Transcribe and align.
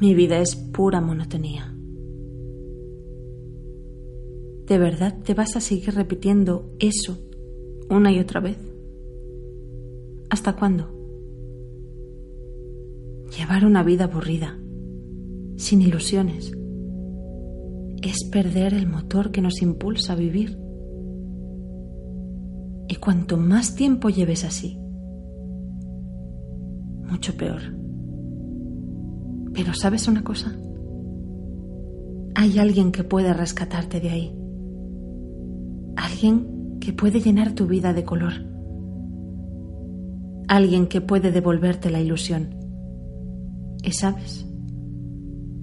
Mi 0.00 0.14
vida 0.14 0.40
es 0.40 0.56
pura 0.56 1.00
monotonía. 1.00 1.74
¿De 4.66 4.78
verdad 4.78 5.22
te 5.22 5.34
vas 5.34 5.56
a 5.56 5.60
seguir 5.60 5.94
repitiendo 5.94 6.74
eso 6.80 7.18
una 7.90 8.10
y 8.10 8.18
otra 8.18 8.40
vez? 8.40 8.58
¿Hasta 10.30 10.56
cuándo? 10.56 10.90
Llevar 13.38 13.64
una 13.64 13.82
vida 13.82 14.04
aburrida, 14.04 14.58
sin 15.56 15.82
ilusiones, 15.82 16.52
es 18.02 18.24
perder 18.30 18.74
el 18.74 18.86
motor 18.86 19.30
que 19.30 19.42
nos 19.42 19.62
impulsa 19.62 20.14
a 20.14 20.16
vivir. 20.16 20.58
Y 22.88 22.96
cuanto 22.96 23.36
más 23.36 23.74
tiempo 23.74 24.08
lleves 24.08 24.44
así, 24.44 24.78
mucho 27.04 27.36
peor. 27.36 27.83
Pero 29.54 29.72
¿sabes 29.72 30.08
una 30.08 30.24
cosa? 30.24 30.52
Hay 32.34 32.58
alguien 32.58 32.90
que 32.90 33.04
puede 33.04 33.32
rescatarte 33.32 34.00
de 34.00 34.10
ahí. 34.10 34.36
Alguien 35.96 36.78
que 36.80 36.92
puede 36.92 37.20
llenar 37.20 37.52
tu 37.52 37.66
vida 37.66 37.92
de 37.92 38.04
color. 38.04 38.32
Alguien 40.48 40.88
que 40.88 41.00
puede 41.00 41.30
devolverte 41.30 41.88
la 41.88 42.00
ilusión. 42.00 42.56
Y 43.82 43.92
sabes, 43.92 44.44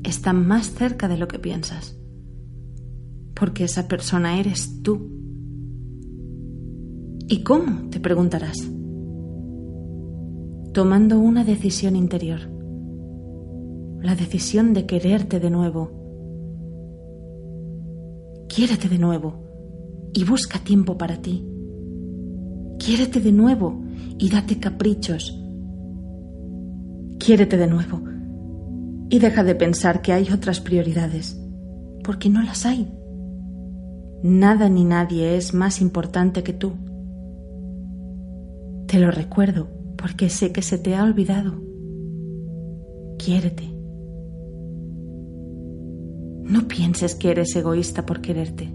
está 0.03 0.31
más 0.31 0.71
cerca 0.71 1.09
de 1.09 1.17
lo 1.17 1.27
que 1.27 1.39
piensas. 1.39 1.99
Porque 3.35 3.65
esa 3.65 3.89
persona 3.89 4.39
eres 4.39 4.81
tú. 4.81 5.09
¿Y 7.27 7.43
cómo? 7.43 7.89
te 7.89 7.99
preguntarás. 7.99 8.57
Tomando 10.73 11.19
una 11.19 11.43
decisión 11.43 11.97
interior 11.97 12.60
la 14.01 14.15
decisión 14.15 14.73
de 14.73 14.85
quererte 14.85 15.39
de 15.39 15.49
nuevo. 15.49 15.91
Quiérete 18.47 18.89
de 18.89 18.97
nuevo 18.97 20.09
y 20.13 20.23
busca 20.23 20.59
tiempo 20.59 20.97
para 20.97 21.21
ti. 21.21 21.47
Quiérete 22.79 23.19
de 23.19 23.31
nuevo 23.31 23.83
y 24.17 24.29
date 24.29 24.59
caprichos. 24.59 25.37
Quiérete 27.19 27.57
de 27.57 27.67
nuevo 27.67 28.01
y 29.09 29.19
deja 29.19 29.43
de 29.43 29.55
pensar 29.55 30.01
que 30.01 30.13
hay 30.13 30.31
otras 30.31 30.59
prioridades, 30.61 31.39
porque 32.03 32.29
no 32.29 32.41
las 32.41 32.65
hay. 32.65 32.91
Nada 34.23 34.69
ni 34.69 34.83
nadie 34.83 35.37
es 35.37 35.53
más 35.53 35.81
importante 35.81 36.43
que 36.43 36.53
tú. 36.53 36.73
Te 38.87 38.99
lo 38.99 39.11
recuerdo 39.11 39.67
porque 39.97 40.29
sé 40.29 40.51
que 40.51 40.61
se 40.61 40.77
te 40.77 40.95
ha 40.95 41.03
olvidado. 41.03 41.61
Quiérete. 43.17 43.80
No 46.51 46.67
pienses 46.67 47.15
que 47.15 47.31
eres 47.31 47.55
egoísta 47.55 48.05
por 48.05 48.19
quererte. 48.19 48.69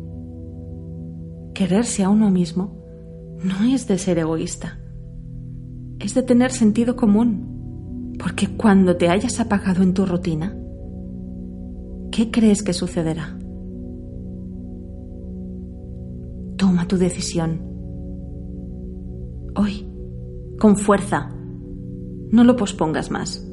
Quererse 1.52 2.04
a 2.04 2.08
uno 2.08 2.30
mismo 2.30 2.82
no 3.44 3.66
es 3.70 3.86
de 3.86 3.98
ser 3.98 4.18
egoísta, 4.18 4.80
es 5.98 6.14
de 6.14 6.22
tener 6.22 6.52
sentido 6.52 6.96
común, 6.96 8.14
porque 8.18 8.56
cuando 8.56 8.96
te 8.96 9.10
hayas 9.10 9.40
apagado 9.40 9.82
en 9.82 9.92
tu 9.92 10.06
rutina, 10.06 10.56
¿qué 12.10 12.30
crees 12.30 12.62
que 12.62 12.72
sucederá? 12.72 13.38
Toma 16.56 16.88
tu 16.88 16.96
decisión. 16.96 17.60
Hoy, 19.54 19.86
con 20.58 20.78
fuerza. 20.78 21.30
No 22.30 22.42
lo 22.42 22.56
pospongas 22.56 23.10
más. 23.10 23.46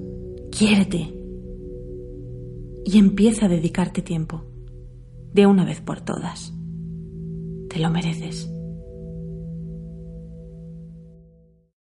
Quiérete 0.50 1.23
y 2.86 2.98
empieza 2.98 3.46
a 3.46 3.50
dedicarte 3.50 4.02
tiempo, 4.02 4.46
de 5.34 5.46
una 5.46 5.66
vez 5.66 5.82
por 5.82 6.02
todas. 6.02 6.54
Te 7.70 7.80
lo 7.80 7.90
mereces. 7.90 8.50